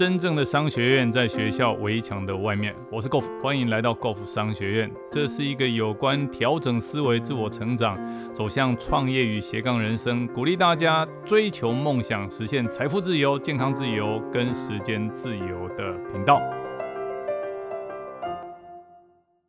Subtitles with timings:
[0.00, 2.74] 真正的商学院在学校围墙的外面。
[2.90, 4.90] 我是 Golf，欢迎来到 Golf 商学院。
[5.12, 7.98] 这是一个有关调整思维、自我成长、
[8.32, 16.40] 走向创业与斜杠人生，鼓励大家追求梦想、实现财富自由、健康自由跟时间自由的频道。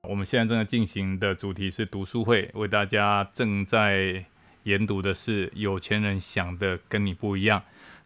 [0.09, 4.25] 我们现在正在进行的主题是读书会，为大家正在
[4.63, 7.59] 研读的是《有钱人想的跟你不一样》。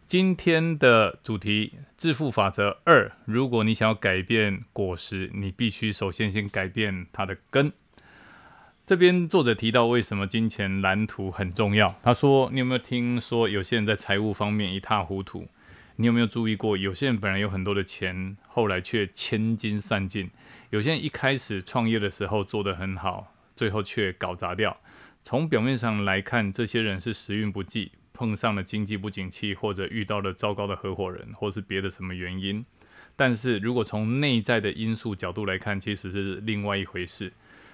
[0.06, 3.10] 今天的主题：致富法则二。
[3.24, 7.72] 如果你想要改变果实，你必须首先先改变它的根。
[8.86, 11.98] 这边作者提到，为什么金钱蓝图很重要？
[12.04, 15.48] 他说：“你有没有听说有些人在财务方面一塌糊涂？
[15.96, 20.30] 你有没有注意过，有些人本来有很多的钱，后来却千金散尽？
[20.70, 24.76] 有些人一开始创业的时候做得很好，最后却搞砸掉。
[25.24, 32.64] 从表面上来看，这些人是时运不济。”碰上了经济不景气，或者遇到了糟糕的合伙人，或是别的什么原因。
[33.14, 37.32] 但是如果从内在的因素角度来看，其实是另外一回事。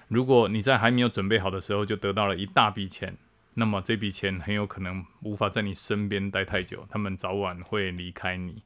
[0.09, 3.17] 如果你在还没有准备好的时候就得到了一大笔钱，
[3.53, 8.61] 那么这笔钱很有可能无法在你身边待太久，他们早晚会离开你。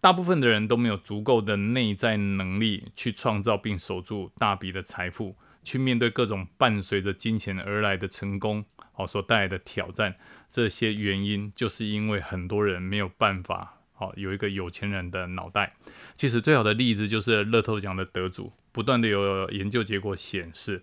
[0.00, 8.64] 大部分的人都没有足够的内在能力去创造并守住大笔的财富，去面对各种伴随着金钱而来的成功。
[8.92, 10.16] 好，所带来的挑战，
[10.50, 15.74] 这些原因就是因为很多人没有办法，好有一个有钱人的脑袋。
[16.14, 20.82] 其实最好的例子就是乐透奖的得主，不断的有研究结果显示，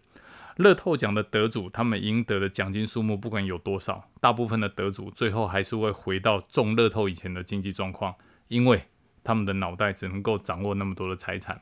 [0.55, 8.15] 乐透奖的得主他们赢得的奖金数目不管有多少，大部分的得主最后还是会回到中乐透以前的经济状况，
[8.47, 8.85] 因为
[9.23, 11.61] 他们的脑袋只能够掌握那么多的财产。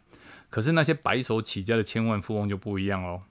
[0.49, 3.23] 可是那些白手起家的千万富翁就不一样哦。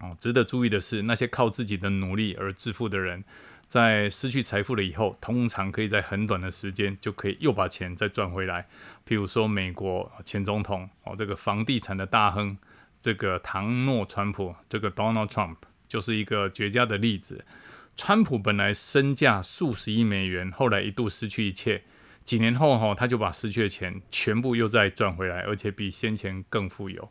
[0.00, 3.22] 哦，值得注意的是，那些靠自己的努力而致富的人，
[3.68, 8.66] 在失去财富了以后，通常可以在很短的时间就可以又把钱再赚回来。
[9.06, 12.58] 譬如说，美国前总统哦，这个房地产的大亨，
[13.00, 17.44] 这个唐诺川普，这个 Donald Trump 就是一个绝佳的例子。
[17.94, 21.84] 川普本来身价数十亿美元，后来一度失去一切，
[22.24, 27.10] 几年后哈，他就把失去的钱全部又再赚回来，而且比先前更富有。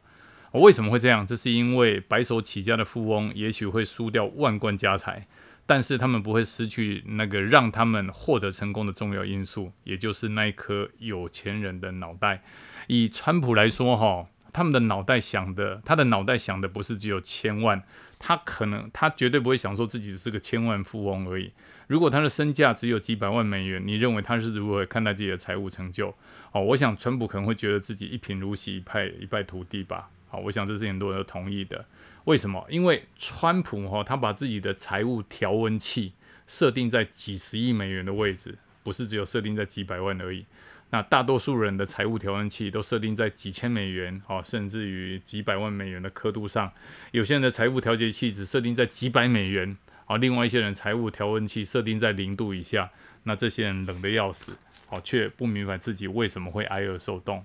[0.54, 1.26] 为什么会这样？
[1.26, 5.28] 这是因为白手起家的富翁也许会输掉万贯家财，
[5.66, 12.44] 但是他们不会失去那个让他们获得成功的重要因素，也就是那一颗有钱人的脑袋。
[12.88, 17.82] 以川普来说，哈，他们的脑袋想的，他的脑袋想的不是只有千万，
[18.20, 21.52] 他可能他绝对不会想说自己是个千万富翁而已。
[21.88, 26.16] 如果他的身价只有几百万美元，你认为他是如何看待自己的财务成就？
[26.52, 30.10] 哦，我想川普可能会觉得自己一贫如洗，一败一败涂地吧。
[30.30, 31.86] 好，我想这是很多人都同意的。
[32.26, 32.66] 为什么？
[32.70, 36.14] 因为川普哈，他把自己的财务调温器
[36.48, 40.46] 设定在几十亿美元的位置，不是只有设定在几百万而已。
[40.92, 46.72] 那大多数人的财务调温器都设定在几千美元，哦，甚至于几百万美元的刻度上。
[47.12, 49.76] 有些人的财务调节器只设定在几百美元，
[50.06, 52.92] 好，另外一些人财务调温器设定在零度以下。
[53.24, 54.52] 那这些人冷得要死，
[54.90, 57.44] 哦，却不明白自己为什么会挨饿受冻。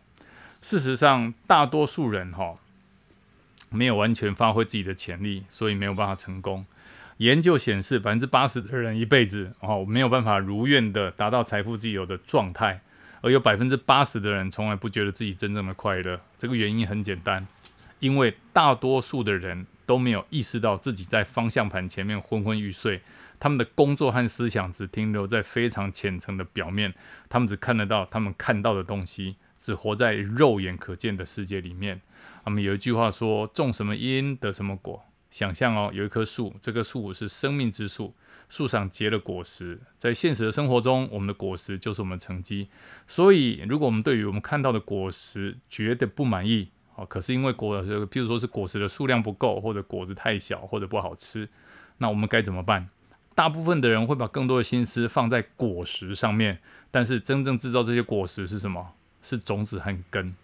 [0.61, 2.59] 事实上，大多数人哈。
[3.69, 6.65] 没有完全发挥自己的潜力，所以没有办法成功。
[7.17, 12.81] 研究显示，百分之八十的人一辈子哦没有办法如愿的达到财富自由的状态，
[13.27, 16.21] 而有百分之八十的人从来不觉得自己真正的快乐。
[16.39, 17.45] 这个原因很简单，
[17.99, 23.03] 因为大多数的人都没有意识到自己在方向盘前面昏昏欲睡，
[23.41, 26.95] 他们的工作和思想只停留在非常浅层的表面，
[27.29, 29.35] 他们只看得到他们看到的东西。
[29.61, 32.01] 只活在肉眼可见的世界里面。
[32.45, 38.15] 他们有一句话说：“种什么因得什么果。”想象哦，有一棵树，这棵树是生命之树，
[38.49, 39.81] 树上结了果实。
[39.99, 42.69] 在现实的生活中，我们的果实就是我们的成绩。
[43.07, 51.49] 所以，如果我们对于我们看到的果实觉得不满意，哦，可是因为果，譬如说是果实的数量不够，或者果子太小，或者不好吃，
[51.99, 52.89] 那我们该怎么办？
[53.35, 58.95] 大部分的人会把更多的心思放在果实上面，但是真正制造这些果实是什么？
[59.23, 60.37] 是种子和根，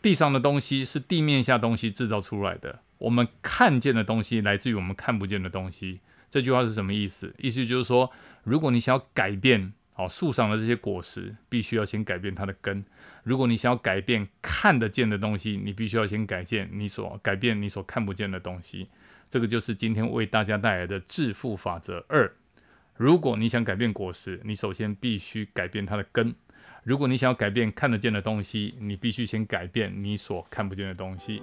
[0.00, 2.80] 地上的东西是地面下东西制造出来的。
[2.96, 6.00] 我们看见的东西来自于我们看不见的东西。
[6.32, 7.34] 这句话是什么意思？
[7.36, 8.10] 意思就是说，
[8.42, 12.82] 如果你想要改变好树上的这些果实，必须要先改变它的根；
[13.22, 18.88] 如果你想要改变看得见的东西，你必须要先改变你所改变你所看不见的东西。
[19.28, 22.32] 这个就是今天为大家带来的致富法则二。
[22.96, 26.34] 如果你想改变果实，你首先必须改变它的根。
[26.82, 31.42] 如果你想要改变看得见的东西，你必须先改变你所看不见的东西。